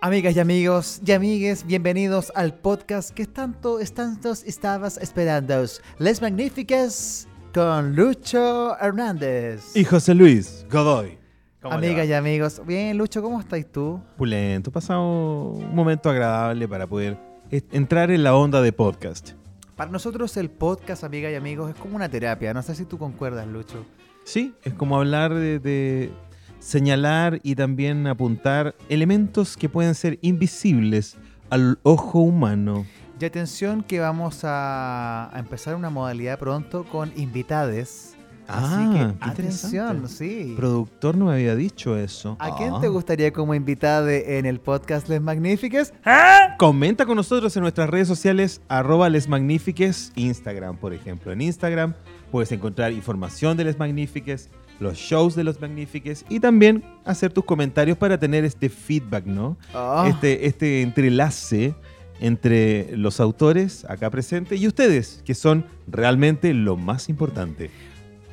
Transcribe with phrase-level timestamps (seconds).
[0.00, 5.64] Amigas y amigos y amigues, bienvenidos al podcast que tanto, tantos estabas esperando.
[5.98, 9.74] Les Magníficas con Lucho Hernández.
[9.74, 11.18] Y José Luis Godoy.
[11.62, 14.00] Amigas y amigos, bien Lucho, ¿cómo estás tú?
[14.16, 17.18] Pulento, pasado un momento agradable para poder
[17.50, 19.32] entrar en la onda de podcast.
[19.74, 22.54] Para nosotros el podcast, amigas y amigos, es como una terapia.
[22.54, 23.84] No sé si tú concuerdas, Lucho.
[24.22, 26.12] Sí, es como hablar de
[26.58, 31.16] señalar y también apuntar elementos que pueden ser invisibles
[31.50, 32.86] al ojo humano.
[33.20, 38.17] Y atención que vamos a, empezar una modalidad pronto con invitades.
[38.48, 40.54] Ah, atención, sí.
[40.56, 42.36] Productor no me había dicho eso.
[42.40, 42.90] ¿A quién te ah.
[42.90, 45.92] gustaría como invitada en el podcast Les Magnifiques?
[46.04, 46.56] ¿Ah?
[46.58, 51.30] Comenta con nosotros en nuestras redes sociales, arroba Les Magnifiques, Instagram, por ejemplo.
[51.30, 51.94] En Instagram
[52.32, 54.48] puedes encontrar información de Les Magnifiques,
[54.80, 59.58] los shows de los Magnifiques y también hacer tus comentarios para tener este feedback, ¿no?
[59.74, 60.06] Ah.
[60.08, 61.74] Este, este entrelace
[62.20, 67.70] entre los autores acá presentes y ustedes, que son realmente lo más importante.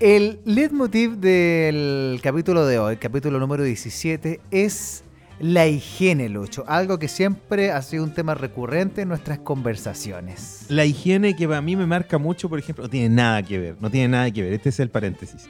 [0.05, 5.03] El leitmotiv del capítulo de hoy, capítulo número 17, es
[5.39, 6.63] la higiene, Lucho.
[6.67, 10.67] Algo que siempre ha sido un tema recurrente en nuestras conversaciones.
[10.69, 13.77] La higiene que a mí me marca mucho, por ejemplo, no tiene nada que ver,
[13.79, 14.53] no tiene nada que ver.
[14.53, 15.47] Este es el paréntesis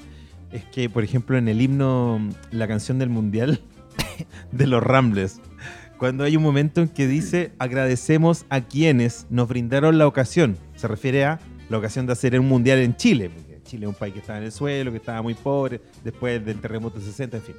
[0.53, 3.61] es que, por ejemplo, en el himno, la canción del mundial
[4.53, 5.41] de los Rambles,
[5.97, 10.87] cuando hay un momento en que dice agradecemos a quienes nos brindaron la ocasión, se
[10.87, 11.39] refiere a
[11.69, 13.31] la ocasión de hacer un mundial en Chile,
[13.65, 16.61] Chile es un país que estaba en el suelo, que estaba muy pobre, después del
[16.61, 17.55] terremoto 60, en fin.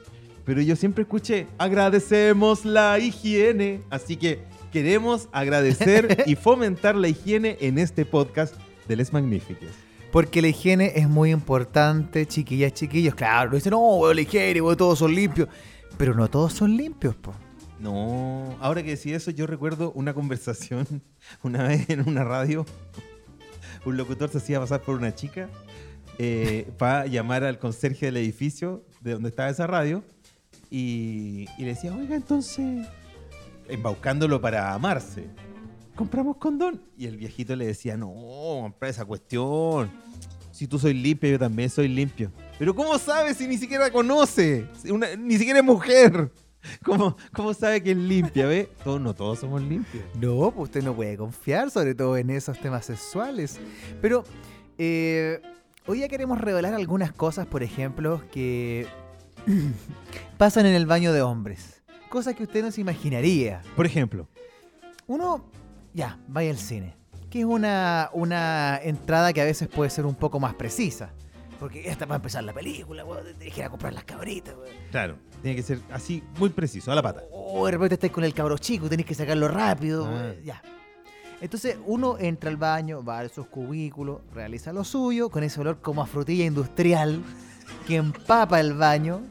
[0.46, 7.58] Pero yo siempre escuché, agradecemos la higiene, así que queremos agradecer y fomentar la higiene
[7.60, 8.54] en este podcast
[8.86, 9.68] de Les Magníficos.
[10.12, 13.14] Porque la higiene es muy importante, chiquillas, chiquillos.
[13.14, 15.48] Claro, dicen, no, la higiene, todos son limpios.
[15.98, 17.34] Pero no todos son limpios, po.
[17.78, 21.02] No, ahora que decía eso, yo recuerdo una conversación
[21.42, 22.64] una vez en una radio.
[23.84, 25.48] Un locutor se hacía pasar por una chica
[26.18, 30.02] eh, para llamar al conserje del edificio de donde estaba esa radio
[30.70, 32.86] y, le decía, oiga, entonces,
[33.68, 35.28] embaucándolo para amarse
[35.94, 36.82] compramos condón.
[36.98, 39.90] Y el viejito le decía, no, compra esa cuestión
[40.56, 42.32] si tú soy limpio, yo también soy limpio.
[42.58, 44.66] Pero ¿cómo sabe si ni siquiera conoce?
[45.18, 46.32] ni siquiera es mujer.
[46.82, 48.46] ¿Cómo, ¿Cómo, sabe que es limpia?
[48.46, 48.70] ¿Ve?
[48.82, 50.02] Todos, no todos somos limpios.
[50.18, 53.58] No, pues usted no puede confiar, sobre todo en esos temas sexuales.
[54.00, 54.24] Pero
[54.78, 55.42] eh,
[55.86, 58.86] hoy ya queremos revelar algunas cosas, por ejemplo, que
[60.38, 61.82] pasan en el baño de hombres.
[62.08, 63.62] Cosas que usted no se imaginaría.
[63.74, 64.28] Por ejemplo.
[65.06, 65.44] Uno,
[65.92, 66.96] ya, vaya al cine
[67.30, 71.10] que es una, una entrada que a veces puede ser un poco más precisa.
[71.58, 73.24] Porque esta va a empezar la película, weón.
[73.38, 74.74] Tienes que ir a comprar las cabritas, weón.
[74.90, 77.22] Claro, tiene que ser así, muy preciso, a la pata.
[77.32, 80.34] O de repente estás con el cabro chico, tenés que sacarlo rápido, ah.
[80.44, 80.62] ya.
[81.40, 85.80] Entonces uno entra al baño, va a esos cubículos, realiza lo suyo, con ese olor
[85.80, 87.22] como a frutilla industrial
[87.86, 89.22] que empapa el baño.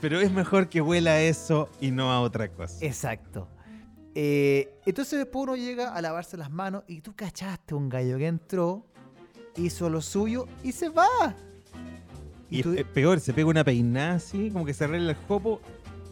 [0.00, 2.84] Pero es mejor que huela eso y no a otra cosa.
[2.84, 3.48] Exacto.
[4.14, 8.26] Eh, entonces después uno llega a lavarse las manos y tú cachaste un gallo que
[8.26, 8.86] entró,
[9.56, 11.34] hizo lo suyo y se va.
[12.48, 15.60] Y, es peor, se pega una peinada así, como que se arregla el jopo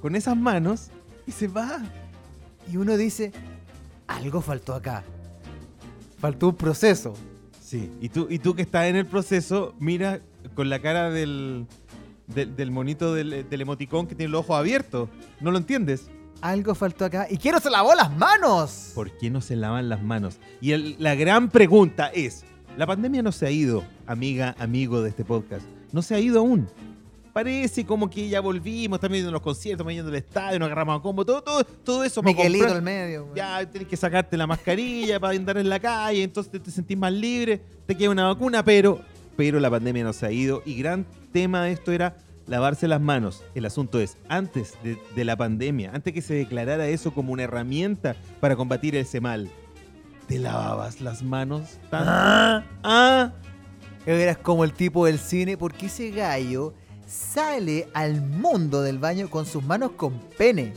[0.01, 0.91] con esas manos
[1.27, 1.83] y se va.
[2.71, 3.33] Y uno dice,
[4.07, 5.03] algo faltó acá.
[6.19, 7.15] Faltó un proceso.
[7.61, 10.21] Sí, y tú, y tú que estás en el proceso, mira
[10.55, 11.67] con la cara del,
[12.27, 15.09] del, monito del, del emoticón que tiene los ojos abiertos.
[15.41, 16.11] ¿No lo entiendes?
[16.41, 17.27] algo faltó acá.
[17.31, 18.93] ¿Y quién no se lavó las manos?
[18.95, 20.39] ¿Por qué no se lavan las manos?
[20.61, 22.45] Y la gran pregunta es,
[22.77, 25.67] la pandemia no se ha ido, amiga, amigo de este podcast.
[25.93, 26.69] No se ha ido aún.
[27.39, 30.99] Parece como que ya volvimos, estamos viendo los conciertos, estamos yendo al estadio, nos agarramos
[30.99, 32.21] a combo, todo, todo, todo eso.
[32.21, 33.29] Miguelito al medio.
[33.33, 36.99] Ya tienes que sacarte la mascarilla para andar en la calle, entonces te, te, sentís
[36.99, 39.01] más libre, te queda una vacuna, pero,
[39.37, 40.65] pero la pandemia no se ha ido.
[40.67, 42.17] Y gran tema de esto era
[42.49, 43.45] lavarse las manos.
[43.55, 48.17] El asunto es, antes de, la pandemia, antes que se declarara eso como una herramienta
[48.41, 49.49] para combatir ese mal,
[50.27, 52.11] ¿te lavabas las manos tanto?
[52.11, 52.65] ¿Ah?
[52.83, 53.33] ¿Ah?
[54.07, 56.75] Eras como el tipo del cine, porque ese gallo
[57.09, 60.75] sale al mundo del baño con sus manos con pene.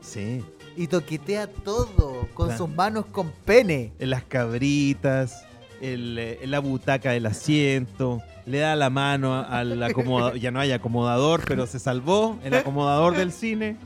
[0.00, 0.42] Sí.
[0.76, 3.92] Y toquetea todo con sus manos con pene.
[3.98, 5.44] En las cabritas,
[5.80, 11.42] en la butaca del asiento, le da la mano al acomodador, ya no hay acomodador,
[11.46, 13.76] pero se salvó el acomodador del cine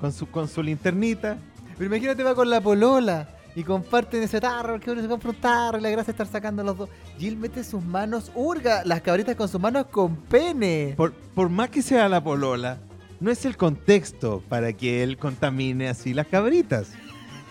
[0.00, 1.38] con su, con su linternita.
[1.78, 5.36] Pero imagínate va con la polola y comparten ese tarro, que uno se compra un
[5.36, 6.88] tarro y la gracia es estar sacando los dos.
[7.18, 10.94] Y él mete sus manos, hurga las cabritas con sus manos con pene.
[10.96, 12.78] Por, por más que sea la polola,
[13.20, 16.92] no es el contexto para que él contamine así las cabritas.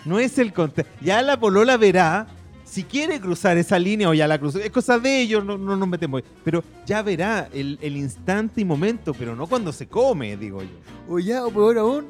[0.04, 0.92] No es el contexto.
[1.02, 2.26] Ya la polola verá
[2.64, 4.58] si quiere cruzar esa línea o ya la cruzó.
[4.58, 6.22] Es cosa de ellos, no, no nos metemos.
[6.44, 10.68] Pero ya verá el, el instante y momento, pero no cuando se come, digo yo.
[11.08, 12.06] O ya, o peor aún,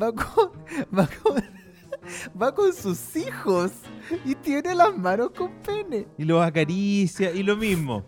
[0.00, 0.50] va con,
[0.96, 1.42] va con,
[2.40, 3.72] va con sus hijos
[4.24, 6.06] y tiene las manos con pene.
[6.18, 8.04] Y los acaricia y lo mismo.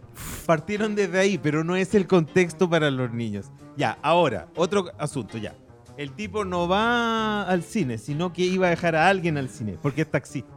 [0.47, 3.47] Partieron desde ahí, pero no es el contexto para los niños.
[3.77, 5.55] Ya, ahora, otro asunto, ya.
[5.97, 9.77] El tipo no va al cine, sino que iba a dejar a alguien al cine,
[9.83, 10.49] porque es taxista.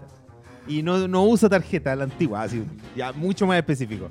[0.67, 2.63] Y no, no usa tarjeta, la antigua, así,
[2.95, 4.09] ya mucho más específico.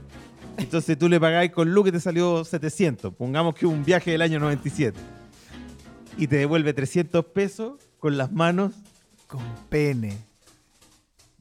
[0.57, 3.15] Entonces tú le pagáis con Lu que te salió 700.
[3.15, 4.99] Pongamos que un viaje del año 97.
[6.19, 8.73] Y te devuelve 300 pesos con las manos
[9.31, 10.17] Con pene.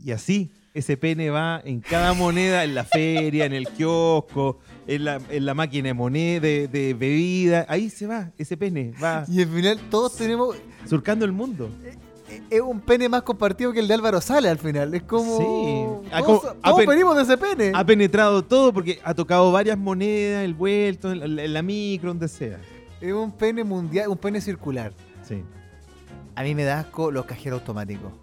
[0.03, 5.03] y así, ese pene va en cada moneda, en la feria, en el kiosco, en
[5.05, 7.65] la, en la máquina de moneda, de, de bebida.
[7.67, 10.55] Ahí se va, ese pene, va Y al final todos tenemos.
[10.87, 11.69] surcando el mundo.
[12.51, 14.93] Es un pene más compartido que el de Álvaro Sale al final.
[14.93, 16.03] Es como.
[16.03, 16.09] Sí.
[16.13, 17.71] Ha todos pen- venimos de ese pene.
[17.73, 22.09] Ha penetrado todo porque ha tocado varias monedas, el vuelto, en la, en la micro,
[22.11, 22.59] donde sea.
[23.01, 24.93] Es un pene mundial, un pene circular.
[25.27, 25.43] Sí,
[26.39, 28.13] A mí me da asco los cajeros automáticos.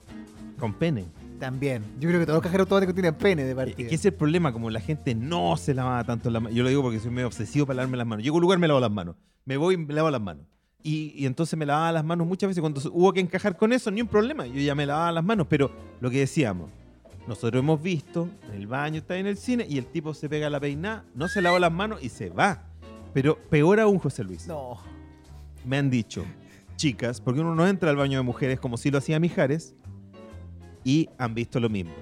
[0.58, 1.04] con pene.
[1.38, 1.84] También.
[2.00, 3.76] Yo creo que todos los cajeros automáticos tienen pene de Es partida.
[3.76, 6.56] que ese es el problema, como la gente no se lava tanto las manos.
[6.56, 8.22] Yo lo digo porque soy medio obsesivo para lavarme las manos.
[8.24, 9.16] Llego a un lugar, me lavo las manos.
[9.44, 10.46] Me voy y me lavo las manos.
[10.82, 13.90] Y, y entonces me lavaba las manos muchas veces cuando hubo que encajar con eso,
[13.90, 14.46] ni un problema.
[14.46, 15.70] Yo ya me lavaba las manos, pero
[16.00, 16.70] lo que decíamos,
[17.28, 20.48] nosotros hemos visto, en el baño está en el cine y el tipo se pega
[20.48, 22.62] la peinada, no se lava las manos y se va.
[23.12, 24.78] Pero peor aún, José Luis, No.
[25.66, 26.24] me han dicho,
[26.76, 29.74] chicas, porque uno no entra al baño de mujeres como si lo hacía Mijares,
[30.84, 31.94] y han visto lo mismo.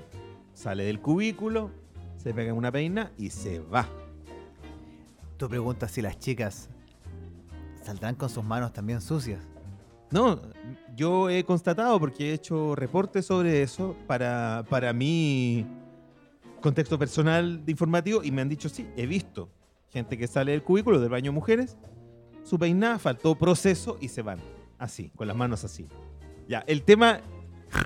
[0.52, 1.70] Sale del cubículo,
[2.16, 3.88] se pega una peina y se va.
[5.38, 6.68] Tú preguntas si las chicas
[7.82, 9.40] saldrán con sus manos también sucias.
[10.10, 10.40] No,
[10.94, 15.66] yo he constatado porque he hecho reportes sobre eso para, para mi
[16.60, 19.48] contexto personal de informativo y me han dicho sí, he visto
[19.90, 21.76] gente que sale del cubículo del baño de mujeres,
[22.42, 24.53] su peinada faltó proceso y se van
[24.84, 25.86] así, con las manos así.
[26.48, 27.20] Ya, el tema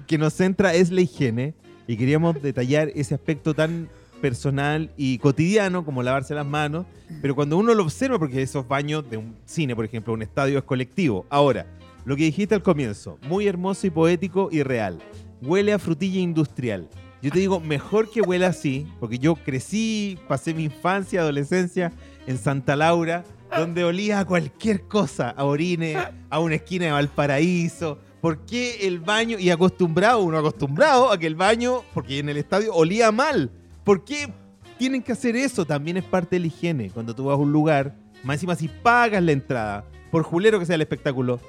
[0.06, 1.54] que nos centra es la higiene
[1.86, 3.88] y queríamos detallar ese aspecto tan
[4.20, 6.86] personal y cotidiano como lavarse las manos,
[7.22, 10.58] pero cuando uno lo observa, porque esos baños de un cine, por ejemplo, un estadio
[10.58, 11.24] es colectivo.
[11.30, 11.66] Ahora,
[12.04, 14.98] lo que dijiste al comienzo, muy hermoso y poético y real.
[15.40, 16.88] Huele a frutilla industrial.
[17.22, 21.92] Yo te digo, mejor que huela así, porque yo crecí, pasé mi infancia, adolescencia
[22.26, 23.24] en Santa Laura,
[23.56, 25.96] donde olía a cualquier cosa, a orine,
[26.30, 27.98] a una esquina de Valparaíso.
[28.20, 32.36] ¿Por qué el baño, y acostumbrado, uno acostumbrado a que el baño, porque en el
[32.36, 33.50] estadio olía mal?
[33.84, 34.32] ¿Por qué
[34.76, 35.64] tienen que hacer eso?
[35.64, 36.90] También es parte de la higiene.
[36.90, 40.66] Cuando tú vas a un lugar, más encima si pagas la entrada, por julero que
[40.66, 41.40] sea el espectáculo,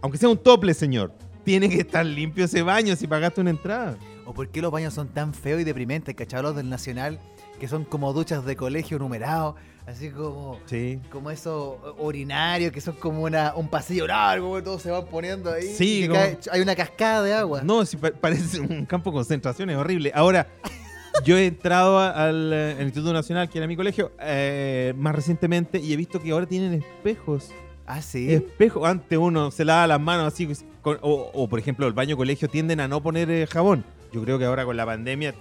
[0.00, 1.12] aunque sea un tople, señor,
[1.44, 3.96] tiene que estar limpio ese baño si pagaste una entrada.
[4.24, 7.18] ¿O por qué los baños son tan feos y deprimentes, cachados del Nacional?
[7.62, 9.54] Que son como duchas de colegio numerados,
[9.86, 10.98] así como, Sí.
[11.12, 15.68] como esos urinarios, que son como una, un pasillo largo, todos se van poniendo ahí.
[15.68, 17.62] Sí, y que como- cae- hay una cascada de agua.
[17.62, 20.10] No, pa- parece un campo de concentración, es horrible.
[20.12, 20.48] Ahora,
[21.24, 25.78] yo he entrado al, eh, al Instituto Nacional, que era mi colegio, eh, más recientemente,
[25.78, 27.52] y he visto que ahora tienen espejos.
[27.86, 28.32] Ah, sí.
[28.34, 30.48] Espejo, antes uno se lava las manos así,
[30.80, 33.84] con- o, o, por ejemplo, el baño colegio tienden a no poner eh, jabón.
[34.12, 35.32] Yo creo que ahora con la pandemia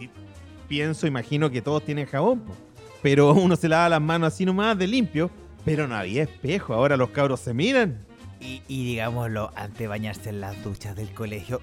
[0.72, 2.54] pienso, imagino que todos tienen jabón, po.
[3.02, 5.30] pero uno se lava las manos así nomás de limpio,
[5.66, 6.74] pero no había espejo.
[6.74, 7.98] Ahora los cabros se miran.
[8.40, 11.60] Y, y digámoslo, antes de bañarse en las duchas del colegio,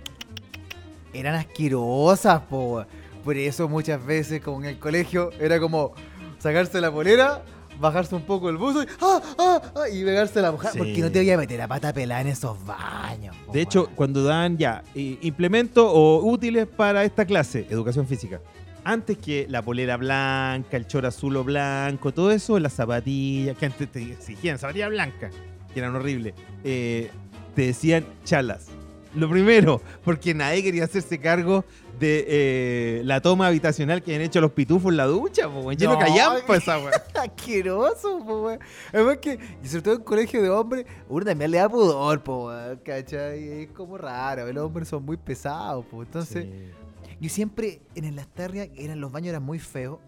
[1.14, 2.84] eran asquerosas, po.
[3.24, 5.94] Por eso muchas veces, como en el colegio, era como
[6.38, 7.42] sacarse la polera,
[7.80, 9.88] bajarse un poco el buzo y, ¡ah, ah, ah!
[9.90, 10.72] y pegarse la mojada.
[10.72, 10.78] Sí.
[10.80, 13.34] Porque no te voy a meter a pata pelada en esos baños.
[13.46, 18.40] po, De hecho, cuando dan ya implementos o útiles para esta clase, educación física,
[18.88, 23.66] antes que la polera blanca, el chor azul o blanco, todo eso, las zapatillas, que
[23.66, 25.34] antes te exigían zapatillas blancas,
[25.74, 26.32] que eran horribles,
[26.64, 27.10] eh,
[27.54, 28.68] te decían chalas.
[29.14, 31.66] Lo primero, porque nadie quería hacerse cargo
[31.98, 35.92] de eh, la toma habitacional que han hecho los pitufos en la ducha, po, lleno
[35.92, 36.92] No, de callampa esa weón.
[37.14, 38.60] Asqueroso, po, weón.
[38.90, 42.46] Además que, y sobre todo en colegio de hombres, uno también le da pudor, po,
[42.46, 43.62] weón, ¿cachai?
[43.62, 46.02] Es como raro, los hombres son muy pesados, po.
[46.02, 46.46] Entonces,
[47.20, 49.98] yo siempre, en el Lastarria, eran, los baños eran muy feos,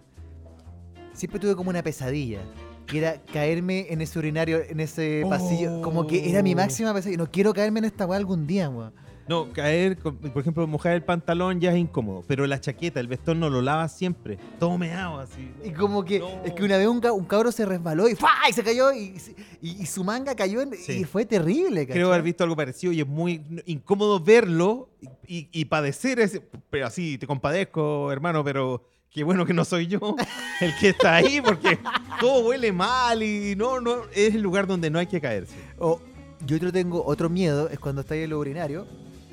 [1.12, 2.40] siempre tuve como una pesadilla.
[2.86, 5.80] Que era caerme en ese urinario, en ese pasillo.
[5.80, 7.18] Como que era mi máxima pesadilla.
[7.18, 8.92] No quiero caerme en esta weá algún día, weón.
[9.30, 13.38] No, caer, por ejemplo, mojar el pantalón ya es incómodo, pero la chaqueta, el vestón
[13.38, 14.38] no lo lavas siempre.
[14.58, 15.52] Todo meado así.
[15.64, 16.28] Y como que, No.
[16.44, 18.30] es que una vez un, un cabro se resbaló y, ¡fua!
[18.48, 19.14] y se cayó y,
[19.62, 20.94] y- y su manga cayó en- Sí.
[20.94, 21.86] y fue terrible.
[21.86, 24.88] Creo haber visto algo parecido y es muy incómodo verlo
[25.28, 26.42] y, y padecer ese.
[26.68, 30.16] Pero así, te compadezco, hermano, pero qué bueno que no soy yo
[30.60, 31.78] el que está ahí porque
[32.20, 35.54] todo huele mal y no, no, es el lugar donde no hay que caerse.
[35.78, 36.00] O,
[36.44, 38.86] yo otro tengo otro miedo, es cuando estáis en el urinario,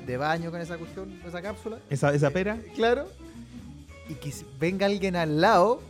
[0.08, 1.78] de baño con esa cuestión, esa cápsula.
[1.90, 2.58] Esa, esa pera.
[2.74, 3.06] Claro.
[4.08, 5.82] Y que venga alguien al lado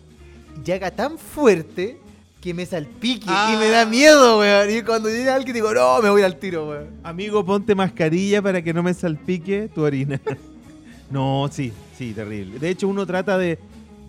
[0.66, 1.98] y haga tan fuerte
[2.40, 3.52] que me salpique Ah.
[3.54, 4.70] y me da miedo, weón.
[4.76, 6.88] Y cuando llega alguien digo, no, me voy al tiro, weón.
[7.04, 10.20] Amigo, ponte mascarilla para que no me salpique tu orina.
[11.10, 12.58] no, sí, sí, terrible.
[12.58, 13.56] De hecho, uno trata de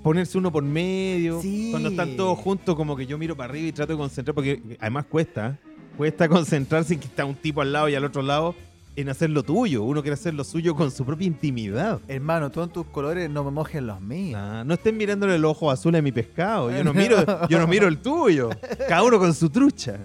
[0.01, 1.39] ponerse uno por medio.
[1.39, 1.68] Sí.
[1.70, 4.60] Cuando están todos juntos, como que yo miro para arriba y trato de concentrar, porque
[4.80, 5.50] además cuesta.
[5.50, 5.70] ¿eh?
[5.98, 8.56] Cuesta concentrarse en que está un tipo al lado y al otro lado
[9.01, 9.84] en hacer lo tuyo.
[9.84, 12.00] Uno quiere hacer lo suyo con su propia intimidad.
[12.08, 14.39] Hermano, tú en tus colores no me mojes los míos.
[14.41, 16.72] Ah, no estén mirándole el ojo azul a mi pescado.
[16.72, 18.50] Yo no miro, yo no miro el tuyo.
[18.88, 19.98] Cada uno con su trucha.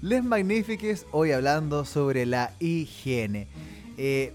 [0.00, 3.46] Les Magnifiques, hoy hablando sobre la higiene.
[3.96, 4.32] Eh,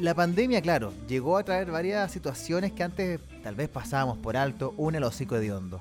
[0.00, 4.74] la pandemia, claro, llegó a traer varias situaciones que antes tal vez pasábamos por alto.
[4.76, 5.80] Una, el hocico hediondo.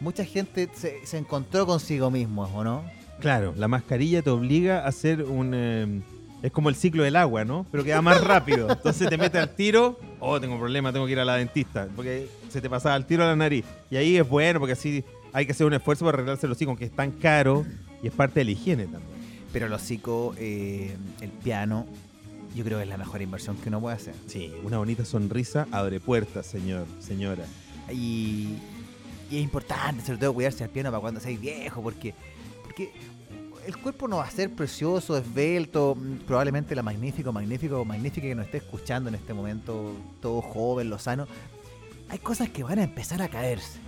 [0.00, 2.82] Mucha gente se, se encontró consigo mismo, ¿o no?
[3.20, 5.52] Claro, la mascarilla te obliga a hacer un...
[5.54, 6.00] eh,
[6.46, 7.66] es como el ciclo del agua, ¿no?
[7.72, 8.70] Pero que va más rápido.
[8.70, 11.88] Entonces te metes al tiro, oh, tengo un problema, tengo que ir a la dentista,
[11.96, 13.64] porque se te pasaba al tiro a la nariz.
[13.90, 16.70] Y ahí es bueno, porque así hay que hacer un esfuerzo para arreglarse los hocico,
[16.70, 17.66] aunque es tan caro
[18.00, 19.16] y es parte de la higiene también.
[19.52, 21.84] Pero el hocico, eh, el piano,
[22.54, 24.14] yo creo que es la mejor inversión que uno puede hacer.
[24.28, 27.44] Sí, una bonita sonrisa abre puertas, señor, señora.
[27.90, 28.50] Y,
[29.32, 32.14] y es importante, sobre todo, cuidarse al piano para cuando seáis viejo, porque,
[32.62, 32.92] porque
[33.66, 38.34] el cuerpo no va a ser precioso, esbelto, mm, probablemente la magnífico, magnífico, magnífica que
[38.34, 41.26] nos esté escuchando en este momento, todo joven, lozano.
[42.08, 43.78] Hay cosas que van a empezar a caerse.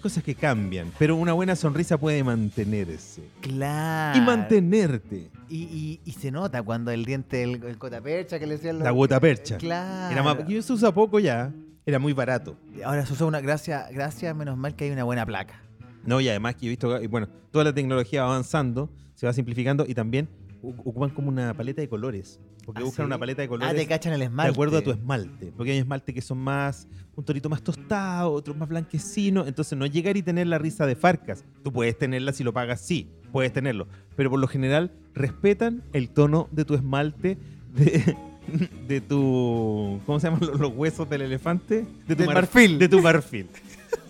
[0.00, 3.22] Cosas que cambian, pero una buena sonrisa puede mantenerse.
[3.40, 4.18] Claro.
[4.18, 5.30] Y mantenerte.
[5.48, 8.84] Y, y- y se nota cuando el diente, el, el cotapercha que le decían los-
[8.84, 9.56] La gota percha.
[9.56, 10.12] Claro.
[10.12, 11.52] Era más, que se usa poco ya,
[11.86, 12.54] era muy barato.
[12.84, 15.60] Ahora se usa una gracia, gracias, menos mal que hay una buena placa.
[16.06, 19.84] No, y además que he visto, bueno, toda la tecnología va avanzando, se va simplificando
[19.88, 20.28] y también
[20.62, 22.40] ocupan como una paleta de colores.
[22.64, 23.06] Porque ¿Ah, buscan sí?
[23.06, 24.52] una paleta de Ah, colores te cachan el de esmalte.
[24.52, 25.52] acuerdo a tu esmalte.
[25.54, 29.46] Porque hay esmalte que son más, un tonito más tostado, otros más blanquecinos.
[29.46, 31.44] Entonces no llegar y tener la risa de Farcas.
[31.62, 33.86] Tú puedes tenerla si lo pagas, sí, puedes tenerlo.
[34.16, 37.36] Pero por lo general respetan el tono de tu esmalte,
[37.74, 38.16] de,
[38.88, 41.84] de tu, ¿cómo se llaman los, los huesos del elefante?
[42.08, 42.78] De tu Del marfil.
[42.78, 43.46] De tu marfil.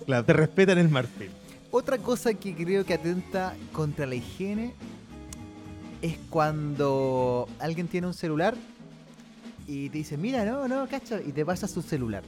[0.07, 1.31] Claro, te respetan el marfil.
[1.77, 4.75] Otra cosa que creo que atenta contra la higiene
[6.03, 8.55] es cuando alguien tiene un celular
[9.67, 12.23] y te dice, mira, no, no, cacha, y te pasa su celular.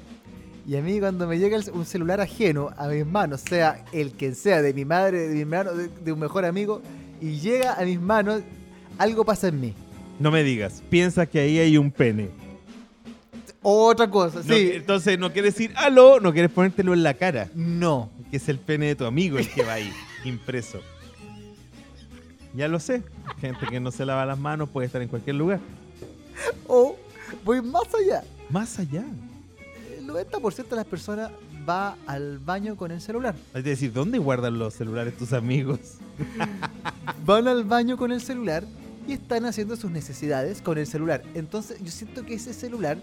[0.66, 4.34] Y a mí cuando me llega un celular ajeno a mis manos, sea el que
[4.34, 6.82] sea, de mi madre, de mi hermano, de, de un mejor amigo,
[7.20, 8.42] y llega a mis manos,
[8.98, 9.74] algo pasa en mí.
[10.18, 12.30] No me digas, piensas que ahí hay un pene.
[13.68, 14.70] Otra cosa, No, sí.
[14.74, 18.10] entonces no quieres decir aló, no quieres ponértelo en la cara, No.
[18.30, 19.90] que es el pene de tu amigo el que va ahí,
[20.24, 20.80] impreso.
[22.54, 23.02] Ya lo sé,
[23.40, 25.58] gente que no se lava las manos puede estar en cualquier lugar.
[26.68, 26.96] O
[27.44, 28.22] voy más allá.
[28.50, 29.02] Más allá.
[29.98, 31.32] El 90% de las personas
[31.68, 33.34] va al baño con el celular.
[33.52, 35.80] Es decir, ¿dónde guardan los celulares tus amigos?
[37.26, 38.62] van al baño con el celular
[39.06, 41.22] y están haciendo sus necesidades con el celular.
[41.34, 42.98] Entonces yo siento que ese celular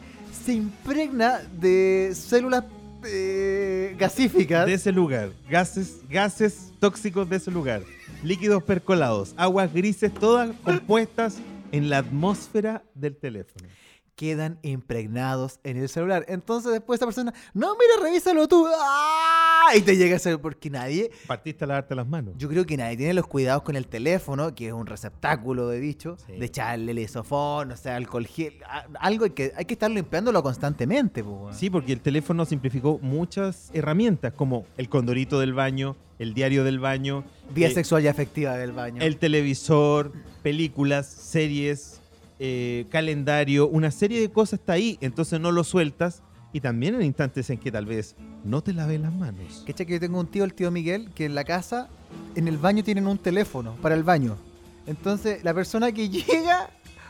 [0.45, 2.65] se impregna de células
[3.05, 4.65] eh, gasíficas.
[4.65, 5.31] De ese lugar.
[5.49, 7.83] Gases, gases tóxicos de ese lugar.
[8.23, 9.33] Líquidos percolados.
[9.37, 11.37] Aguas grises, todas compuestas
[11.71, 13.67] en la atmósfera del teléfono.
[14.15, 16.25] Quedan impregnados en el celular.
[16.27, 18.67] Entonces después esa persona, no, mira, revísalo tú.
[18.79, 19.71] ¡Ah!
[19.75, 22.35] Y te llega a ser porque nadie, Partiste a lavarte las manos.
[22.37, 25.79] yo creo que nadie tiene los cuidados con el teléfono, que es un receptáculo de
[25.79, 26.33] bicho, Sí.
[26.33, 28.53] de echarle el isofón, o sea, alcohol gel,
[28.99, 31.23] algo que, hay que estar limpiándolo constantemente.
[31.23, 31.49] po.
[31.53, 36.79] Sí, porque el teléfono simplificó muchas herramientas, como el condorito del baño, el diario del
[36.79, 39.01] baño, Vía eh, sexual y afectiva del baño.
[39.01, 40.11] el televisor,
[40.43, 42.01] películas, series,
[42.39, 46.21] eh, calendario, una serie de cosas está ahí, entonces no lo sueltas.
[46.55, 49.63] Y también en instantes en que tal vez no te laves las manos.
[49.65, 51.89] ¿Cachai que yo tengo un tío, el tío Miguel, que en la casa,
[52.35, 54.37] en el baño tienen un teléfono para el baño.
[54.85, 56.69] Entonces, la persona que llega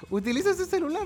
[0.10, 1.06] utiliza ese celular.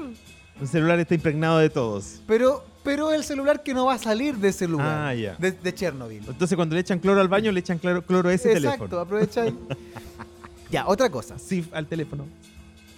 [0.62, 2.22] El celular está impregnado de todos.
[2.28, 5.08] Pero, pero el celular que no va a salir de ese lugar.
[5.08, 5.36] Ah, ya.
[5.38, 6.24] De, de Chernobyl.
[6.28, 9.02] Entonces cuando le echan cloro al baño, le echan cloro, cloro a ese Exacto, teléfono.
[9.02, 9.58] aprovecha ahí.
[10.72, 11.40] ya, otra cosa.
[11.40, 12.26] Sí, al teléfono.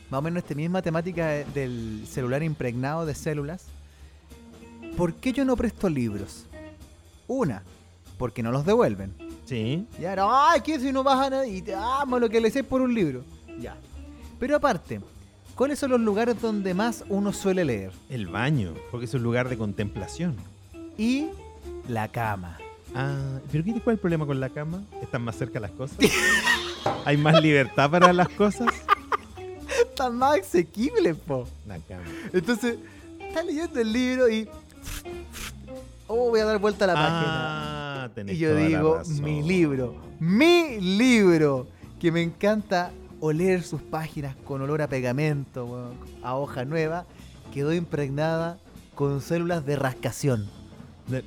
[0.09, 3.65] Más o menos esta misma temática de- del celular impregnado de células,
[4.97, 6.45] ¿por qué yo no presto libros?
[7.27, 7.63] Una,
[8.17, 9.13] porque no los devuelven.
[9.45, 9.85] Sí.
[9.99, 12.81] Y ahora, ay, ¿qué si no vas a te amo lo que le sé por
[12.81, 13.23] un libro.
[13.59, 13.75] Ya.
[14.39, 14.99] Pero aparte,
[15.55, 17.91] ¿cuáles son los lugares donde más uno suele leer?
[18.09, 20.35] El baño, porque es un lugar de contemplación.
[20.97, 21.27] Y
[21.87, 22.57] la cama.
[22.95, 24.81] Ah, pero ¿qué, ¿cuál es el problema con la cama?
[25.01, 25.97] ¿Están más cerca las cosas?
[27.05, 28.67] ¿Hay más libertad para las cosas?
[29.83, 31.47] Está más asequible, po.
[32.33, 32.77] Entonces,
[33.19, 34.47] está leyendo el libro y.
[36.07, 38.03] Oh, voy a dar vuelta a la página.
[38.03, 39.23] Ah, tenés Y yo toda la digo, razón.
[39.23, 41.67] mi libro, mi libro,
[41.99, 45.93] que me encanta oler sus páginas con olor a pegamento,
[46.23, 47.05] a hoja nueva,
[47.53, 48.57] quedó impregnada
[48.95, 50.49] con células de rascación.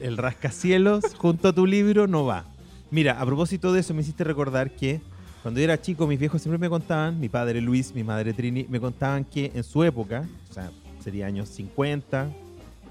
[0.01, 2.45] El rascacielos junto a tu libro no va.
[2.91, 5.01] Mira, a propósito de eso, me hiciste recordar que
[5.43, 8.67] cuando yo era chico, mis viejos siempre me contaban, mi padre Luis, mi madre Trini,
[8.69, 10.71] me contaban que en su época, o sea,
[11.03, 12.31] sería años 50,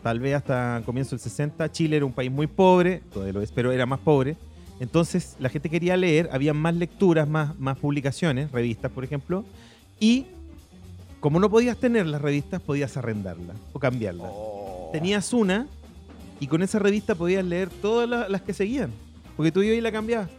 [0.04, 3.52] tal vez hasta comienzo del 60, Chile era un país muy pobre, todavía lo es,
[3.52, 4.36] pero era más pobre.
[4.82, 9.46] Entonces, la gente quería leer, había más lecturas, más, más publicaciones, revistas, por ejemplo,
[10.00, 10.26] y
[11.20, 14.32] como no podías tener las revistas, podías arrendarlas o cambiarlas
[14.92, 15.68] tenías una
[16.42, 18.92] y con esa revista podías leer todas la- las que seguían.
[19.38, 20.30] Porque tú ibas y la cambiabas.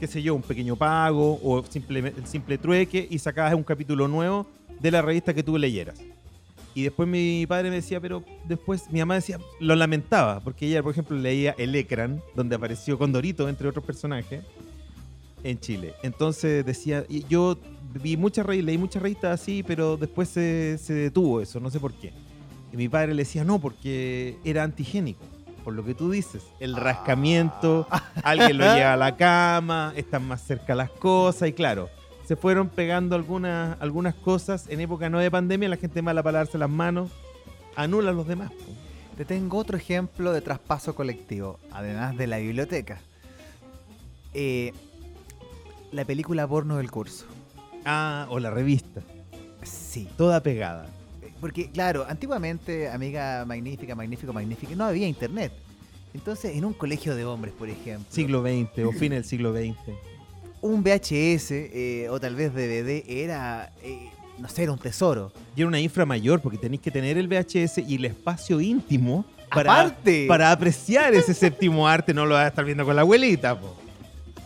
[0.00, 4.46] Qué sé yo, un pequeño pago o simple, trueque y sacabas un capítulo nuevo
[4.80, 6.00] de la revista que tú leyeras.
[6.74, 10.82] Y después mi padre me decía, pero después mi mamá decía, lo lamentaba, porque ella,
[10.82, 14.42] por ejemplo, leía El Ecran, donde apareció Condorito, entre otros personajes,
[15.44, 15.92] en Chile.
[16.02, 17.58] Entonces decía, y yo
[18.02, 21.78] vi muchas revistas, leí muchas revistas así, pero después se, se detuvo eso, no sé
[21.78, 22.10] por qué.
[22.72, 25.26] Y mi padre le decía, no, porque era antigénico.
[25.70, 27.86] Por lo que tú dices, el rascamiento,
[28.24, 31.88] alguien lo lleva a la cama, están más cerca las cosas y claro,
[32.26, 36.38] se fueron pegando algunas, algunas cosas en época no de pandemia, la gente mala para
[36.38, 37.12] lavarse las manos,
[37.76, 38.50] anula a los demás.
[38.50, 38.64] po.
[39.16, 42.98] Te tengo otro ejemplo de traspaso colectivo, además de la biblioteca.
[44.34, 44.72] Eh,
[45.92, 47.26] la película porno del curso.
[47.84, 49.02] Ah, o la revista,
[49.62, 50.08] Sí.
[50.16, 50.88] toda pegada.
[51.40, 55.52] Porque, claro, antiguamente, amiga magnífica, magnífico, magnífica, no había internet.
[56.12, 59.76] Entonces, en un colegio de hombres, por ejemplo, Siglo XX o fin del siglo XX.
[60.60, 65.32] un VHS eh, o tal vez DVD era, eh, no sé, era un tesoro.
[65.56, 69.24] Y era una infra mayor porque tenéis que tener el VHS y el espacio íntimo
[69.54, 70.26] para, Aparte.
[70.28, 72.12] para apreciar ese séptimo arte.
[72.12, 73.76] No lo vas a estar viendo con la abuelita, po.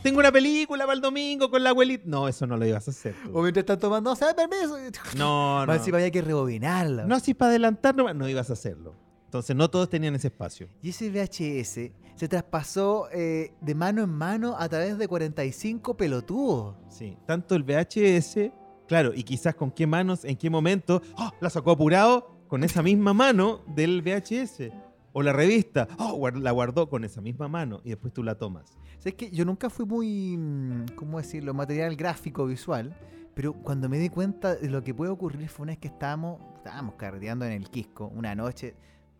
[0.05, 2.05] Tengo una película para el domingo con la abuelita.
[2.05, 3.14] No, eso no lo ibas a hacer.
[3.33, 4.77] O mientras están tomando, no, da permiso.
[5.17, 5.67] No, no.
[5.67, 7.07] Más encima había que rebobinarla.
[7.07, 8.95] No, así para adelantar, no, no ibas a hacerlo.
[9.25, 10.69] Entonces, no todos tenían ese espacio.
[10.83, 16.77] Y ese VHS se traspasó eh, de mano en mano a través de 45 pelotudos.
[16.90, 17.17] Sí.
[17.25, 18.53] Tanto el VHS,
[18.87, 21.31] claro, y quizás con qué manos, en qué momento, ¡oh!
[21.40, 24.71] la sacó apurado con esa misma mano del VHS.
[25.14, 26.29] O la revista, ¡oh!
[26.29, 28.77] la guardó con esa misma mano y después tú la tomas.
[29.05, 32.97] ¿Sabes que Yo nunca fui muy, mm, ¿cómo decirlo?, material gráfico visual.
[33.35, 36.40] Pero cuando me di cuenta de lo que puede ocurrir fue una vez que estábamos,
[36.57, 38.75] estábamos carreteando en el Quisco una noche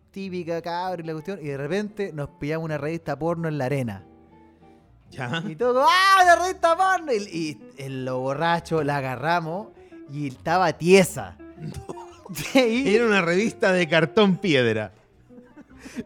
[0.09, 3.65] típica, cabrón, y la cuestión, y de repente nos pillamos una revista porno en la
[3.65, 4.03] arena.
[5.11, 5.43] ¿Ya?
[5.47, 7.13] Y todo, ¡ah, una revista porno!
[7.13, 9.67] Y, y en lo borracho la agarramos
[10.11, 11.37] y estaba tiesa.
[12.55, 14.91] Y- Era una revista de cartón piedra.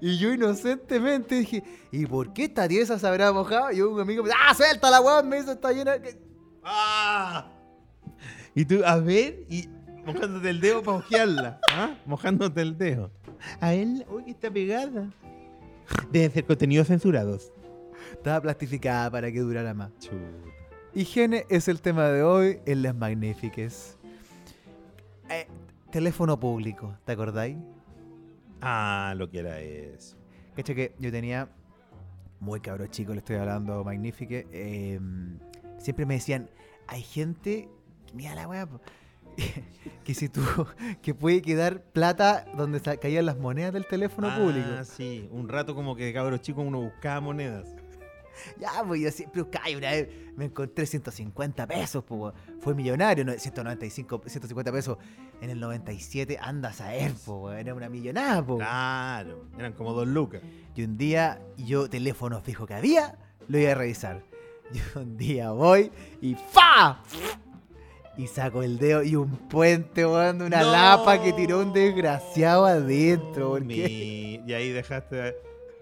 [0.01, 3.71] Y yo inocentemente dije, ¿y por qué esta tiesa se habrá mojado?
[3.71, 5.27] Y un amigo me dice, ¡ah, suelta la weón!
[5.29, 5.97] Me dice, está llena.
[5.97, 6.19] de-".
[6.63, 7.51] ¡Ah!
[8.55, 9.69] Y tú, a ver, y
[10.05, 11.59] mojándote el dedo para ojearla.
[11.71, 11.95] ¿ah?
[12.05, 13.11] Mojándote el dedo.
[13.61, 15.09] A él, uy, está pegada.
[16.11, 17.51] Deben ser contenidos censurados.
[18.11, 19.91] Estaba plastificada para que durara más.
[19.99, 20.15] Chuta.
[20.93, 23.97] Higiene es el tema de hoy en Las Magnífiques.
[25.29, 25.47] Eh,
[25.91, 27.57] teléfono público, ¿te acordáis?
[28.61, 30.17] Ah, lo que era eso.
[30.55, 31.49] Cacha que yo tenía,
[32.39, 34.99] muy cabro chico, le estoy hablando, Magnifique, eh,
[35.77, 36.49] siempre me decían,
[36.87, 37.69] hay gente,
[38.13, 38.67] mira la weá,
[40.03, 40.41] que si tú,
[41.01, 44.67] que puede quedar plata donde caían las monedas del teléfono ah, público.
[44.83, 45.27] sí.
[45.31, 47.75] Un rato como que de cabros chicos uno buscaba monedas.
[48.59, 53.33] Ya, pues yo siempre buscaba una vez me encontré 150 pesos, pues, fue millonario, no,
[53.33, 54.97] 195, 150 pesos
[55.41, 58.59] en el 97, andas a ver, pues, era una millonada, pues.
[58.59, 59.45] Claro.
[59.57, 60.41] Eran como dos lucas.
[60.75, 63.17] Y un día yo, teléfono fijo que había,
[63.49, 64.23] lo iba a revisar.
[64.71, 67.01] Yo un día voy y ¡fa!
[68.17, 70.71] Y saco el dedo y un puente, weón, una No.
[70.71, 73.57] lapa que tiró un desgraciado adentro.
[73.61, 75.35] Mi- Y ahí dejaste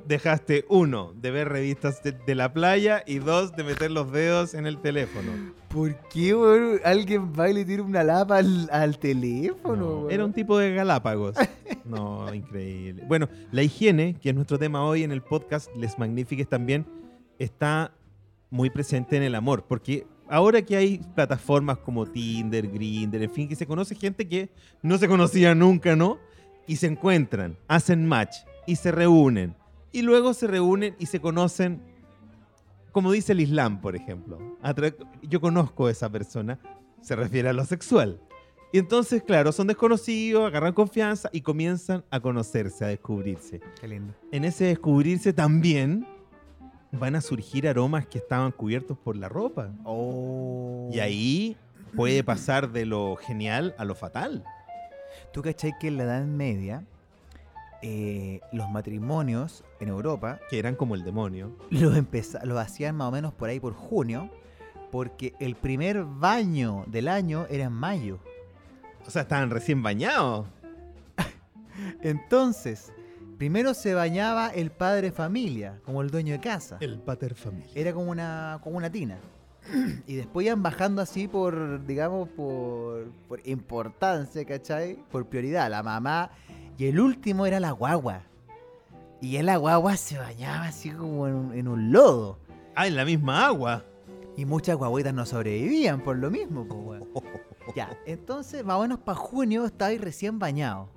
[0.07, 4.53] dejaste uno de ver revistas de, de la playa y dos de meter los dedos
[4.53, 5.31] en el teléfono.
[5.67, 10.03] ¿Por qué, alguien va y le tira una lapa al, al teléfono?
[10.03, 11.35] No, era un tipo de Galápagos.
[11.85, 13.05] No, increíble.
[13.07, 16.85] Bueno, la higiene, que es nuestro tema hoy en el podcast Les Magnifiques también,
[17.39, 17.93] está
[18.49, 23.47] muy presente en el amor, porque ahora que hay plataformas como Tinder, Grindr, en fin,
[23.47, 24.49] que se conoce gente que
[24.81, 26.17] no se conocía nunca, ¿no?
[26.67, 29.55] Y se encuentran, hacen match y se reúnen.
[29.91, 31.81] Y luego se reúnen y se conocen,
[32.91, 34.37] como dice el Islam, por ejemplo.
[35.23, 36.59] Yo conozco a esa persona,
[37.01, 38.21] se refiere a lo sexual.
[38.73, 43.61] Y entonces, claro, son desconocidos, agarran confianza y comienzan a conocerse, a descubrirse.
[43.79, 44.13] Qué lindo.
[44.31, 46.05] En ese descubrirse también
[46.91, 49.71] van a surgir aromas que estaban cubiertos por la ropa.
[49.85, 50.89] Oh.
[50.91, 51.57] Y ahí
[51.95, 54.43] puede pasar de lo genial a lo fatal.
[55.31, 56.85] ¿Tú cachai que en la Edad Media
[57.81, 61.55] eh, los matrimonios en Europa Que eran como el demonio.
[61.69, 64.29] los, hacían más o menos por ahí por junio?
[64.91, 68.19] Porque el primer baño del año era en mayo.
[69.05, 70.47] O sea, estaban recién bañados.
[72.01, 72.91] Entonces,
[73.37, 76.77] primero se bañaba el padre familia, como el dueño de casa.
[76.79, 77.71] El pater familia.
[77.75, 79.19] Era como una, como una tina.
[80.05, 84.97] Y después iban bajando así por, digamos, por, por importancia, ¿cachai?
[85.11, 86.31] Por prioridad, la mamá.
[86.77, 88.21] Y el último era la guagua.
[89.21, 92.37] Y él, la guagua se bañaba así como en, un- en un lodo.
[92.75, 93.83] Ah, en la misma agua.
[94.35, 97.01] Y muchas guaguitas no sobrevivían por lo mismo, pues.
[97.75, 100.89] Ya, entonces, más o menos para junio estaba ahí recién bañado.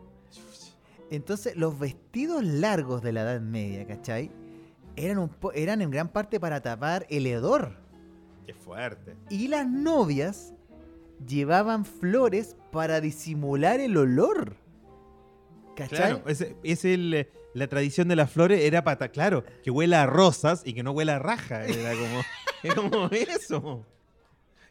[1.11, 4.31] Entonces, los vestidos largos de la Edad Media, ¿cachai?
[4.95, 7.73] Eran, un po- eran en gran parte para tapar el hedor.
[8.47, 9.17] Qué fuerte.
[9.31, 10.55] Y las novias
[11.27, 14.55] llevaban flores para disimular el olor.
[15.81, 15.99] ¿Cachai?
[15.99, 20.03] Claro, es, es el, eh, la tradición de las flores era para, claro, que huela
[20.03, 21.65] a rosas y que no huela a raja.
[21.65, 22.23] Era como,
[22.63, 23.87] era como eso.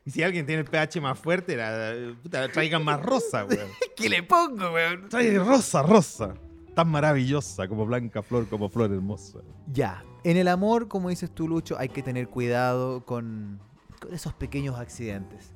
[0.05, 3.69] Y si alguien tiene el pH más fuerte, eh, puta, traigan más rosa, weón.
[3.95, 5.09] ¿Qué le pongo, weón?
[5.09, 6.35] Trae rosa, rosa.
[6.75, 9.39] Tan maravillosa como blanca flor, como flor hermosa.
[9.67, 13.59] Ya, en el amor, como dices tú, Lucho, hay que tener cuidado con,
[13.99, 15.53] con esos pequeños accidentes.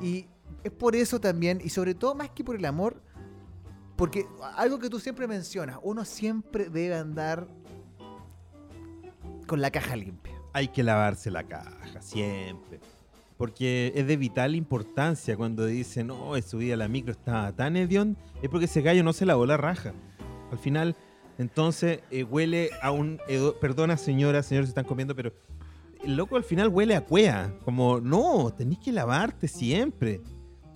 [0.00, 0.26] Y
[0.64, 3.02] es por eso también, y sobre todo más que por el amor,
[3.96, 4.26] porque
[4.56, 7.46] algo que tú siempre mencionas, uno siempre debe andar
[9.46, 10.34] con la caja limpia.
[10.52, 12.80] Hay que lavarse la caja, siempre.
[13.36, 17.76] Porque es de vital importancia cuando dicen, no, en su vida la micro estaba tan
[17.76, 19.92] hedión, es porque ese gallo no se lavó la raja.
[20.50, 20.96] Al final,
[21.38, 23.20] entonces, eh, huele a un...
[23.60, 25.32] Perdona, señora, señores, están comiendo, pero
[26.04, 27.52] el loco al final huele a cuea.
[27.64, 30.20] Como, no, tenés que lavarte siempre.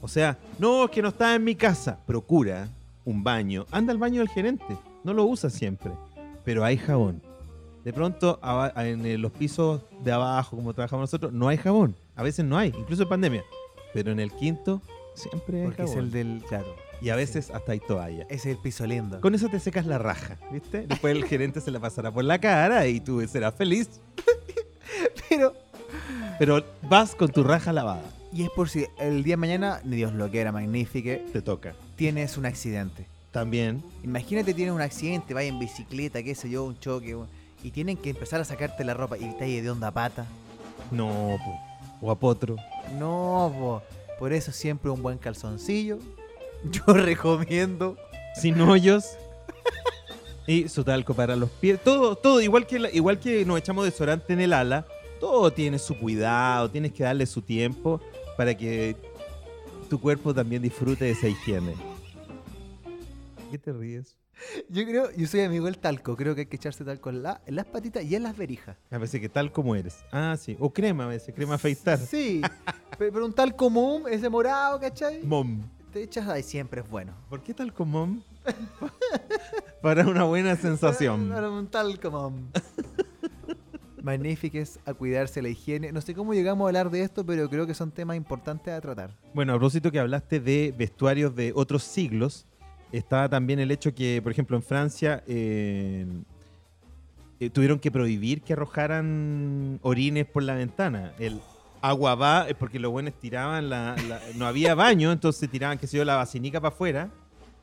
[0.00, 2.04] O sea, no, es que no está en mi casa.
[2.06, 2.68] Procura
[3.08, 3.64] un baño.
[3.70, 4.76] Anda al baño del gerente.
[5.02, 5.90] No lo usa siempre.
[6.44, 7.22] Pero hay jabón.
[7.82, 8.38] De pronto,
[8.76, 11.96] en eh, los pisos de abajo, como trabajamos nosotros, no hay jabón.
[12.16, 13.44] A veces no hay, incluso en pandemia.
[13.94, 14.82] Pero en el quinto,
[15.14, 16.04] siempre hay Porque es jabón.
[16.04, 16.66] el del, claro,
[17.00, 18.26] Y a veces hasta hay toalla.
[18.28, 19.22] es el piso lindo.
[19.22, 20.86] Con eso te secas la raja, ¿viste?
[20.86, 23.88] Después el gerente se la pasará por la cara y tú serás feliz.
[25.30, 25.54] Pero,
[26.38, 28.04] Pero vas con tu raja lavada.
[28.32, 31.74] Y es por si el día de mañana, ni Dios lo quiera, magnífique, Te toca.
[31.96, 33.06] tienes un accidente.
[33.30, 33.82] También.
[34.04, 37.28] Imagínate tienes un accidente, vaya en bicicleta, qué sé yo, un choque, un-
[37.62, 40.26] y tienen que empezar a sacarte la ropa y estás ahí de onda pata.
[40.90, 42.06] No, po.
[42.06, 42.56] o a potro.
[42.98, 43.82] No, po.
[44.18, 45.98] por eso siempre un buen calzoncillo.
[46.70, 47.96] Yo recomiendo.
[48.40, 49.04] Sin hoyos.
[50.46, 51.78] Y su talco para los pies.
[51.82, 54.86] Todo, todo, igual que, la- igual que nos echamos desodorante en el ala,
[55.20, 58.00] todo tiene su cuidado, tienes que darle su tiempo
[58.38, 58.94] para que
[59.90, 61.74] tu cuerpo también disfrute de esa higiene.
[63.50, 64.14] ¿Qué te ríes?
[64.68, 67.40] Yo creo, yo soy amigo del talco, creo que hay que echarse talco en, la-
[67.46, 68.76] en las patitas y en las verijas.
[68.92, 69.96] A veces que tal como eres.
[70.12, 70.56] Ah, sí.
[70.60, 71.98] O crema a veces, crema afeitar.
[71.98, 72.40] Sí,
[72.96, 75.20] pe- pero un tal común, ese morado, ¿cachai?
[75.24, 75.60] Mom.
[75.92, 77.14] Te echas ahí, siempre es bueno.
[77.28, 78.22] ¿Por qué tal como mom?
[79.82, 81.28] para una buena sensación.
[81.30, 82.52] Para un tal común.
[84.02, 85.92] Magnífiques a cuidarse la higiene.
[85.92, 88.80] No sé cómo llegamos a hablar de esto, pero creo que son temas importantes a
[88.80, 89.10] tratar.
[89.34, 92.46] Bueno, a propósito que hablaste de vestuarios de otros siglos,
[92.92, 96.06] estaba también el hecho que, por ejemplo, en Francia eh,
[97.40, 101.12] eh, tuvieron que prohibir que arrojaran orines por la ventana.
[101.18, 101.40] El
[101.80, 105.86] agua va, es porque los buenos tiraban, la, la- no había baño, entonces tiraban, qué
[105.86, 107.10] sé yo, la basinica para afuera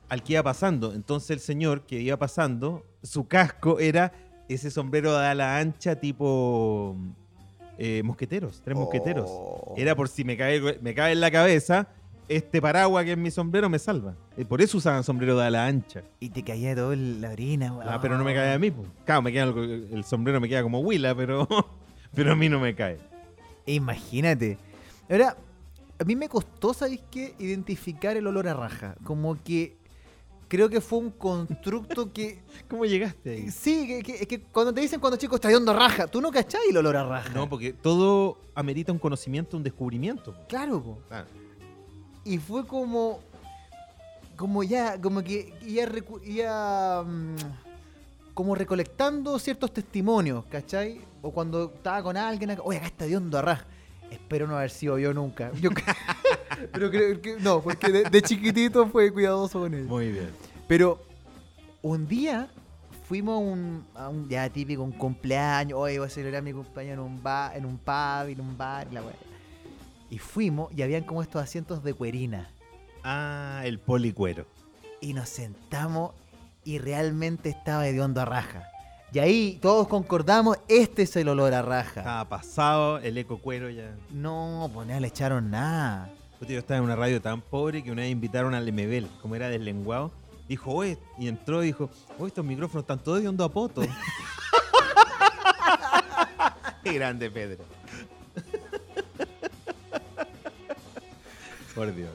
[0.07, 0.93] al que iba pasando.
[0.93, 4.13] Entonces el señor que iba pasando, su casco era
[4.49, 6.95] ese sombrero de ala ancha tipo
[7.77, 9.25] eh, mosqueteros, tres mosqueteros.
[9.29, 9.73] Oh.
[9.77, 11.87] Era por si me cae, me cae en la cabeza
[12.27, 14.15] este paraguas que es mi sombrero me salva.
[14.37, 16.01] Y por eso usaban sombrero de ala ancha.
[16.19, 17.87] Y te caía todo el- la orina, weón.
[17.89, 18.71] Ah, pero no me cae a mí.
[18.71, 18.83] po.
[19.05, 21.47] Claro, me queda algo- el sombrero me queda como huila, pero,
[22.15, 22.97] pero a mí no me cae.
[23.65, 24.57] Imagínate.
[25.09, 25.35] Ahora,
[25.99, 27.35] a mí me costó, ¿sabéis qué?
[27.39, 28.95] Identificar el olor a raja.
[29.03, 29.75] Como que
[30.47, 32.41] creo que fue un constructo que...
[32.69, 33.51] ¿Cómo llegaste ahí?
[33.51, 36.21] Sí, que, que- es que cuando te dicen cuando chicos está hediondo a raja, tú
[36.21, 37.29] no cachás el olor a raja.
[37.33, 40.35] No, porque todo amerita un conocimiento, un descubrimiento.
[40.47, 40.99] Claro, po.
[41.11, 41.25] Ah,
[42.23, 43.19] Y fue como...
[44.35, 47.35] Como ya, como que ya, recu- ya, mm,
[48.33, 50.99] como recolectando ciertos testimonios, ¿cachai?
[51.21, 53.65] O cuando estaba con alguien, acá, oye, acá está hediondo a raja.
[54.25, 55.51] Espero no haber sido yo nunca.
[55.61, 55.69] Yo,
[56.73, 59.83] pero creo que no, porque de, de chiquitito fue cuidadoso con él.
[59.83, 60.31] muy bien.
[60.67, 60.99] Pero
[61.83, 62.49] un día
[63.07, 65.77] fuimos a un, a un ya típico, un cumpleaños.
[65.77, 68.87] Hoy voy a celebrar mi cumpleaños en un bar, en un pub, en un bar,
[68.89, 69.13] y la weá.
[70.09, 72.49] Y fuimos y habían como estos asientos de cuerina.
[73.03, 74.47] Ah, el policuero.
[75.01, 76.13] Y nos sentamos
[76.63, 78.63] y realmente estaba hediondo a raja.
[79.15, 82.01] Y ahí todos concordamos, este es el olor a raja.
[82.01, 83.95] Estaba pasado, el eco cuero ya.
[84.11, 86.11] No, pues no le echaron nada.
[86.45, 89.47] Yo estaba en una radio tan pobre que una vez invitaron al Lemebel, como era
[89.47, 90.11] deslenguado.
[90.49, 93.83] Dijo, oye, y entró y dijo, oye, estos micrófonos están todos de hondo a poto.
[96.83, 97.63] Qué grande, Pedro.
[101.73, 102.11] Por Dios.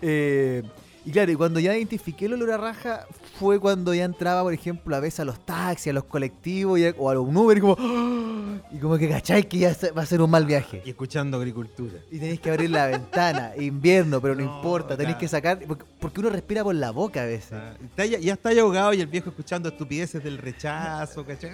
[0.00, 0.62] Eh,
[1.04, 4.52] y claro, y cuando ya identifiqué el olor a raja, fue cuando ya entraba, por
[4.52, 7.58] ejemplo, a veces a los taxis, a los colectivos y a- o a un Uber,
[7.58, 8.58] y como, ¡ah!
[8.72, 10.82] y como que cacháis que ya se- va a ser un mal viaje.
[10.84, 11.98] Y escuchando agricultura.
[12.10, 15.20] Y tenéis que abrir la ventana, invierno, pero no, No, importa, tenéis claro.
[15.20, 17.52] que sacar, porque, porque uno respira por la boca a veces.
[17.52, 21.50] Ah, está ya, ya está ahogado y el viejo escuchando estupideces del rechazo, ¿cachai?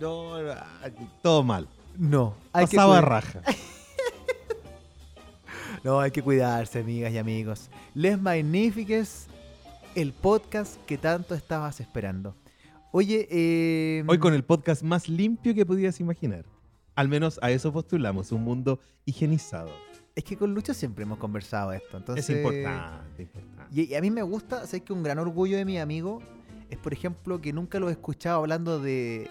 [0.00, 0.88] No, ah,
[1.22, 1.66] todo mal.
[1.96, 3.40] No, hay Pasaba raja.
[5.84, 7.68] no, hay que cuidarse, amigas y amigos.
[7.94, 9.26] Les Magnifiques,
[10.00, 12.36] el podcast que tanto estabas esperando.
[12.92, 16.44] Oye, eh, Hoy con el podcast más limpio que podías imaginar.
[16.94, 19.70] Al menos a eso postulamos, un mundo higienizado.
[20.14, 21.96] es que con Lucho siempre hemos conversado esto.
[21.96, 23.74] Entonces, es importante, importante.
[23.74, 26.22] Y, y a mí me gusta, sé que un gran orgullo de mi amigo
[26.70, 29.28] es, por ejemplo, que nunca lo he escuchado hablando de,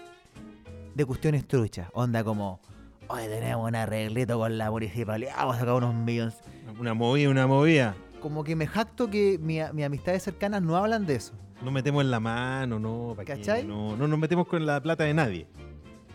[0.94, 1.88] de cuestiones truchas.
[1.94, 2.60] Onda como,
[3.06, 6.36] hoy tenemos un arreglito con la municipalidad, vamos a sacar unos millones.
[6.78, 7.96] Una movida, una movida.
[8.20, 11.34] Como que me jacto que mi, mis amistades cercanas no hablan de eso.
[11.62, 13.14] No metemos en la mano, no.
[13.16, 13.34] ¿pa' qué?
[13.34, 13.64] ¿Cachai?
[13.66, 15.46] No, no nos metemos con la plata de nadie.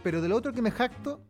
[0.03, 1.21] Pero de lo otro que me jacto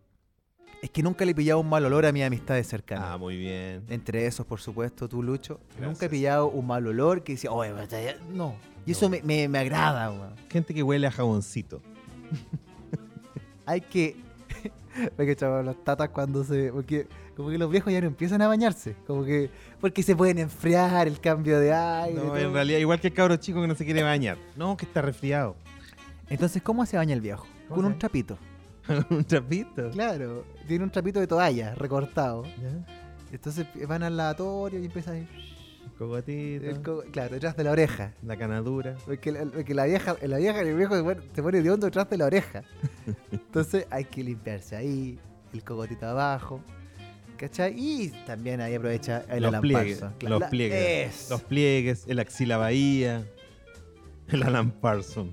[0.81, 3.05] es que nunca le he pillado un mal olor a mis amistades cercanas.
[3.07, 3.86] Ah, muy bien.
[3.89, 5.59] Entre esos, por supuesto, tú, Lucho.
[5.79, 8.15] Nunca he pillado un mal olor que decía, oye, basta ya".
[8.31, 8.55] no.
[8.86, 9.12] Y eso No.
[9.12, 10.36] me, me, me agrada, weón.
[10.49, 11.81] Gente que huele a jaboncito.
[13.65, 14.17] hay que.
[15.15, 16.71] Porque chaval, las tatas cuando se.
[16.71, 18.96] Porque como que los viejos ya no empiezan a bañarse.
[19.08, 19.50] Como que.
[19.82, 22.22] Porque se pueden enfriar el cambio de aire.
[22.22, 24.38] No, en realidad, igual que el cabro chico que no se quiere bañar.
[24.56, 25.56] No, que está resfriado.
[26.30, 27.46] Entonces, ¿cómo se baña el viejo?
[27.67, 28.38] ¿Cómo Con un trapito.
[29.10, 29.89] un trapito.
[29.91, 32.43] Claro, tiene un trapito de toalla recortado.
[32.43, 32.86] Ya.
[33.32, 35.28] Entonces van al lavatorio y empieza a ir.
[35.98, 36.82] Cogotito.
[36.84, 38.13] co- claro, detrás de la oreja.
[38.24, 38.96] La canadura.
[39.06, 41.72] Porque la, porque la vieja, la vieja y el viejo se pone, se pone de
[41.72, 42.63] hondo detrás de la oreja.
[43.32, 45.19] Entonces hay que limpiarse ahí,
[45.54, 46.62] el cogotito abajo.
[47.38, 47.74] ¿Cachai?
[47.78, 50.02] Y también ahí aprovecha el los pliegues.
[50.22, 51.28] Los la- pliegues.
[51.30, 53.26] Los pliegues, el axila bahía.
[54.30, 55.32] El Alan Parson.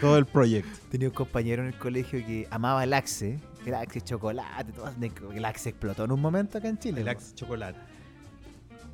[0.00, 0.70] Todo el proyecto.
[0.90, 4.90] Tenía un compañero en el colegio que amaba el Axe, el Axe chocolate, todo,
[5.32, 7.02] el Axe explotó en un momento acá en Chile.
[7.02, 7.08] El.
[7.08, 7.78] Axe chocolate.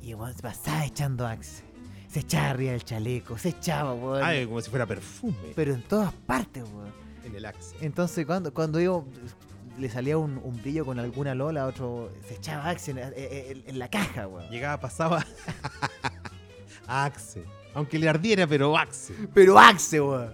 [0.01, 1.63] Y se pasaba echando Axe.
[2.09, 4.21] Se echaba arriba del chaleco, se echaba, weón.
[4.23, 5.35] Ay, como si fuera perfume.
[5.55, 6.91] pero en todas partes, weón.
[7.25, 7.75] En el Axe.
[7.81, 9.05] Entonces, cuando, cuando yo
[9.77, 13.79] le salía un, un brillo con alguna lola, otro se echaba Axe en, en- en
[13.79, 14.49] la caja, weón.
[14.49, 15.25] Llegaba, pasaba.
[16.87, 17.43] Axe.
[17.73, 19.13] Aunque le ardiera, pero Axe.
[19.33, 20.33] Pero Axe, weón.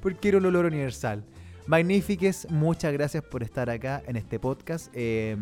[0.00, 1.24] Porque era un olor universal.
[1.66, 4.88] Magnifiques, muchas gracias por estar acá en este podcast.
[4.94, 5.36] Eh,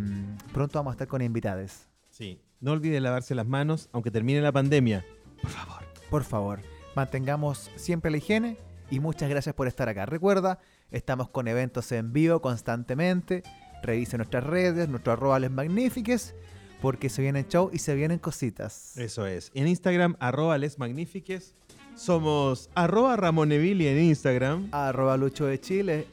[0.52, 1.86] pronto vamos a estar con invitados.
[2.08, 2.40] Sí.
[2.60, 5.04] No olvide lavarse las manos, aunque termine la pandemia.
[5.42, 5.82] Por favor.
[6.08, 6.60] Por favor,
[6.94, 8.56] mantengamos siempre la higiene
[8.90, 10.06] y muchas gracias por estar acá.
[10.06, 10.58] Recuerda,
[10.94, 13.42] estamos con eventos en vivo constantemente.
[13.82, 16.34] Revise nuestras redes, nuestro arroba les magnifiques,
[16.80, 18.96] porque se vienen show y se vienen cositas.
[18.96, 19.50] Eso es.
[19.54, 21.54] En Instagram, arroba les magnifiques.
[21.96, 24.68] Somos arroba Ramonevili en Instagram.
[24.72, 26.06] Arroba Lucho de Chile.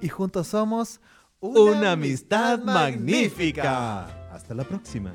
[0.00, 1.00] Y juntos somos
[1.40, 4.32] Una amistad magnífica.
[4.32, 5.12] Hasta la próxima.